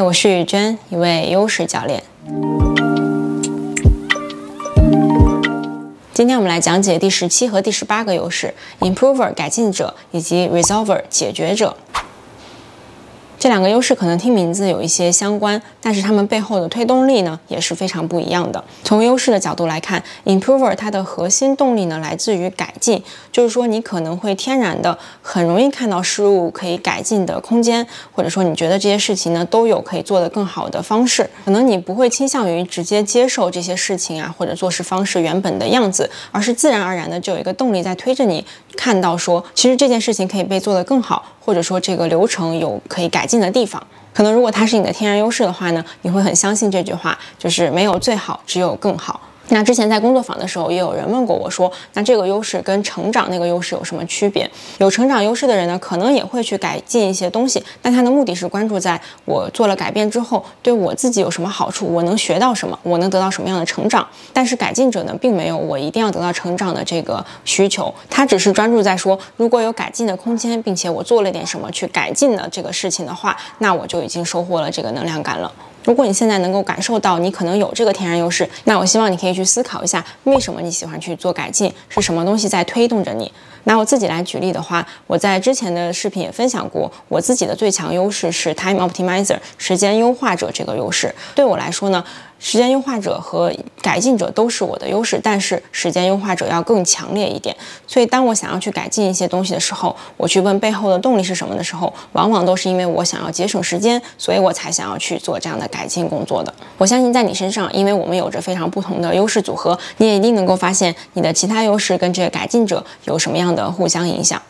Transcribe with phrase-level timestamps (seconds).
[0.00, 2.02] 我是雨娟，一位优势教练。
[6.12, 11.76] 今天我们来讲解第十七和第十八个优势：Improver 改进者以及 Resolver 解决者。
[13.48, 18.62] 这两个优势可能听名字有一些相关，但是它们背后的推动力呢也是非常不一样的。
[18.84, 31.26] 从优势的角度来看，Improver 它的核心动力呢来自于改进，就是说你可能会天然的很容易看到事物可以改进的空间，或者说你觉得这些事情呢都有可以做得更好的方式。
[31.46, 38.44] 可能你不会倾向于直接接受这些事情啊或者做事方式原本的样子，而是自然而然的就有一个动力在推着你
[38.76, 41.24] 看到说，其实这件事情可以被做得更好。
[41.48, 49.20] 或者说这个流程有可以改进的地方，可能如果它是你的天然优势的话呢，你会很相信这句话，就是没有最好，只有更好。
[49.50, 54.48] 那之前在工作坊的时候，也有人问过我说，那这个优势跟成长那个优势有什么区别？
[54.78, 64.06] 有成长优势的人呢，可能也会去改进一些东西，但他的目的是关注在我做了改变之后，对我自己有什么好处，我能学到什么，我能得到什么样的成长。
[64.32, 75.50] 但是改进者呢，并没有我一定要得到成长的这个需求，他只是专注在说，如果有改进的空间，并且我做了点什么去改进了这个事情的话，那我就已经收获了这个能量感了。
[75.88, 83.32] 如果你现在能够感受到你可能有这个天然优势，那我希望你可以去思考一下，为什么你喜欢去做改进，是什么东西在推动着你？
[83.64, 91.14] 拿我自己来举例的话，我在之前的视频也分享过，我自己的最强优势是 Time Optimizer 时间优化者这个优势。
[91.34, 92.04] 对我来说呢？
[92.38, 97.56] 时间优化者和改进者都是我的优势，但是时间优化者要更强烈一点。
[97.86, 106.54] 所以，当我想要去改进一些东西的时候，我去问背后的动力是什么的时候，往往都是因为我想要节省时间，所以我才想要去做这样的改进工作的。
[106.76, 114.40] 我相信在你身上，因为我们有着非常不同的优势组合，你也一定能够发现你的其他优势跟这个改进者有什么样的互相影响。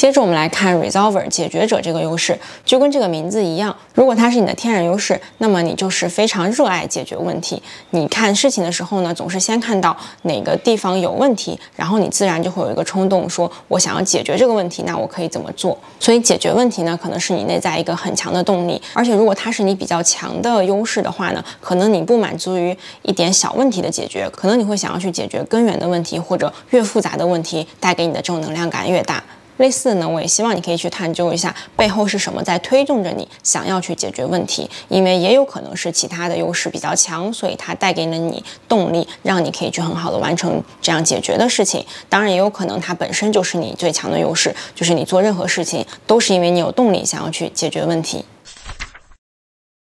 [0.00, 7.62] 接着我们来看 resolver 解决者这个优势，就跟这个名字一样，如果它是你的天然优势，那么你就是非常热爱解决问题。
[7.90, 15.76] 你看事情的时候呢，总是先看到哪个地方有问题，然后你自然就会有一个冲动，说我想要解决这个问题，那我可以怎么做？
[15.98, 18.80] 所以解决问题呢，可能是你内在一个很强的动力。
[18.94, 29.22] 而且如果它是你比较强的优势的话呢，可能你不满足于一点小问题的解决，可能你会想要去解决根源的问题，或者越复杂的问题带给你的这种能量感越大。
[29.60, 41.84] 类似的呢，我也希望你可以去探究一下背后是什么在推动着你想要去解决问题，因为也有可能是其他的优势比较强，所以它带给了你动力，让你可以去很好的完成这样解决的事情。
[42.08, 48.24] 当然，也有可能它本身就是你最强的优势，就是你做任何事情都是因为你有动力想要去解决问题。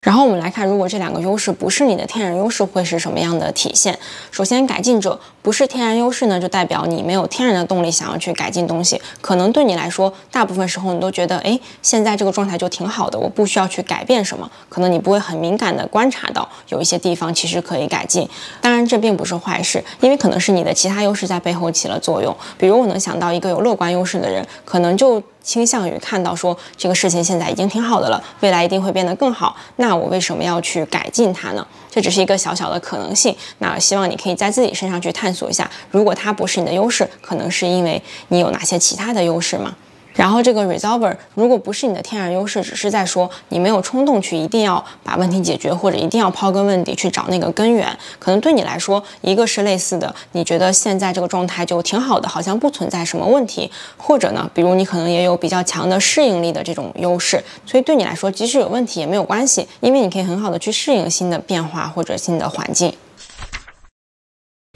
[0.00, 3.98] 然后我们来看，如果这两个优势不是你的天然优势，会是什么样的体现？
[4.30, 9.02] 首先，改进者不是天然优势呢，就代表你没有天然的动力想要去改进东西。
[9.20, 14.48] 可能对你来说，大部分时候你都觉得，哎，现在这个状态就挺好的，我不需要去改变什么。
[14.68, 18.28] 可能你不会很敏感的观察到有一些地方其实可以改进。
[18.60, 22.32] 当然，这并不是坏事，因为可能是你的其他优势在背后起了作用。
[22.56, 25.20] 比如，我能想到一个有乐观优势的人，可能就。
[25.42, 29.56] 倾向于看到说这个事情现在已经挺好的了，未来一定会变得更好。
[29.76, 31.66] 那我为什么要去改进它呢？
[31.90, 33.34] 这只是一个小小的可能性。
[33.58, 39.74] 那希望你可以在自己身上去探索一下，如果它不是你的优势，可能是因为你有哪些其他的优势吗？
[40.18, 62.92] 然后这个 resolver 如果不是你的天然优势，只是在说你没有冲动去一定要把问题解决，或者一定要刨根问底去找那个根源，可能对你来说，一个是类似的，你觉得现在这个状态就挺好的，好像不存在什么问题，或者呢，比如你可能也有比较强的适应力的这种优势，所以对你来说，即使有问题也没有关系，因为你可以很好的去适应新的变化或者新的环境。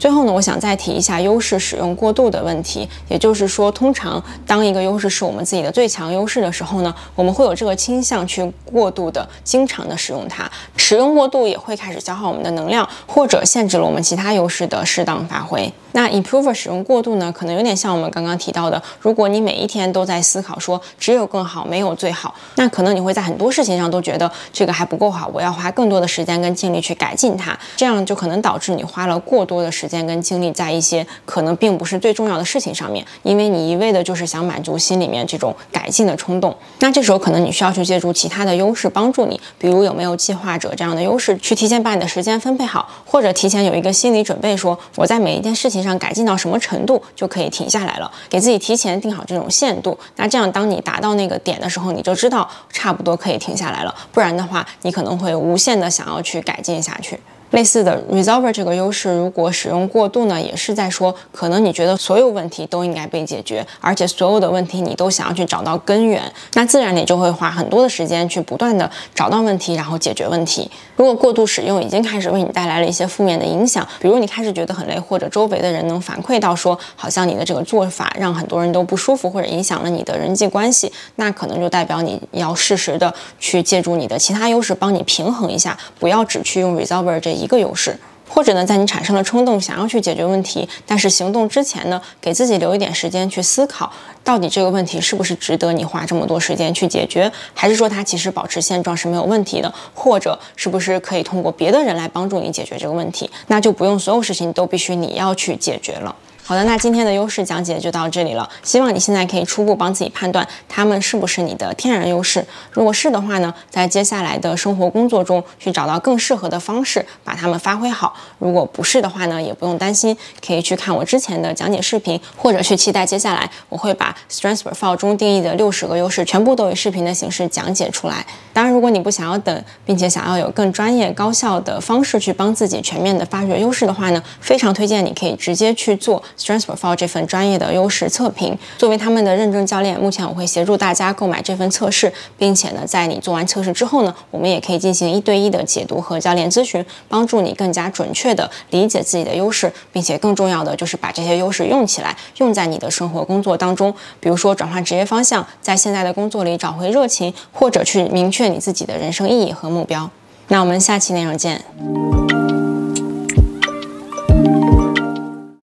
[0.03, 2.85] 最后呢，我想再提一下优势使用过度的问题。
[3.07, 10.43] 也就是说，通常当一个优势是我们自己的最强优势的时候呢，我们会有这个倾向去过度的、经常的使用它。
[10.75, 15.71] 使用过度也会开始消耗我们的能量，或者限制了我们其他优势的适当发挥。
[15.93, 27.57] 那 improver 使用过度呢，可能有点像我们刚刚提到的，如果你每一天都在思考说只有更好，没有最好，那可能你会在很多事情上都觉得这个还不够好，我要花更多的时间跟精力去改进它。
[27.77, 29.92] 这样就可能导致你花了过多的时间。
[29.93, 36.55] 间跟精力在一些可能并不是最重要的事情上面，因为你一味的就是想满足心里面这种改进的冲动。
[36.79, 49.95] 那这时候可能你需要去借助其他的优势帮助你，比如有没有计划者这样的优势，去提前把你的时间分配好，或者提前有一个心理准备，说我在每一件事情上改进到什么程度就可以停下来了，给自己提前定好这种限度。
[50.15, 53.93] 那这样当你达到那个点的时候，你就知道差不多可以停下来了。
[54.11, 57.19] 不然的话，你可能会无限的想要去改进下去。
[57.53, 66.19] 类似的，resolver 这个优势如果使用过度呢，也是在说，可能你觉得所有问题都应该被解决，而且所有的问题你都想要去找到根源，
[66.55, 70.69] 那自然你就会花很多的时间去不断的找到问题，然后解决问题。
[70.95, 87.99] 如果过度使用已经开始为你带来了一些负面的影响，比如你开始觉得很累，或者周围的人能反馈到说，好像你的这个做法让很多人都不舒服，或者影响了你的人际关系，那可能就代表你要适时的去借助你的其他优势帮你平衡一下，不要只去用 resolver 这一一个优势。
[88.29, 93.91] 或者呢，在你产生了冲动想要去解决问题，但是行动之前呢，给自己留一点时间去思考，
[94.23, 106.15] 到底这个问题是不是值得你花这么多时间去解决，还是说它其实保持现状是没有问题的，或者是不是可以通过别的人来帮助你解决这个问题，那就不用所有事情都必须你要去解决了。
[106.45, 108.49] 好的，那今天的优势讲解就到这里了。
[108.63, 112.45] 希望你现在可以初步帮自己判断它们是不是你的天然优势。
[112.73, 118.13] 如果是的话呢，在接下来的生活工作中去找到更适合的方式把它们发挥好。
[118.39, 128.25] 如果不是的话呢，也不用担心，可以去看我之前的讲解视频，或者去期待接下来我会把 Strength Profile 中定义的六十个优势全部都以视频的形式讲解出来。
[128.51, 136.21] 当然，如果你不想要等，并且想要有更专业高效的方式去帮自己全面的发掘优势的话呢，非常推荐你可以直接去做。
[136.37, 160.09] Strengths Profile 这份专业的优势测评，作为他们的认证教练，目前我会协助大家购买这份测试，并且呢，在你做完测试之后呢，我们也可以进行一对一的解读和教练咨询，帮助你更加准确的理解自己的优势，并且更重要的就是把这些优势用起来，用在你的生活工作当中，比如说转换职业方向，在现在的工作里找回热情，或者去明确你自己的人生意义和目标。
[160.47, 162.62] 那我们下期内容见。